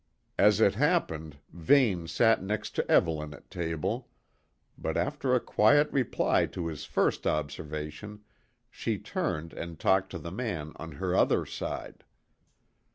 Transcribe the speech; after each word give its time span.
As 0.39 0.59
it 0.59 0.73
happened, 0.73 1.37
Vane 1.53 2.07
sat 2.07 2.41
next 2.41 2.73
to 2.75 2.91
Evelyn 2.91 3.35
at 3.35 3.51
table; 3.51 4.09
but 4.75 4.97
after 4.97 5.35
a 5.35 5.39
quiet 5.39 5.91
reply 5.91 6.47
to 6.47 6.65
his 6.65 6.85
first 6.85 7.27
observation, 7.27 8.23
she 8.71 8.97
turned 8.97 9.53
and 9.53 9.79
talked 9.79 10.09
to 10.09 10.17
the 10.17 10.31
man 10.31 10.73
on 10.77 10.93
her 10.93 11.15
other 11.15 11.45
side. 11.45 12.03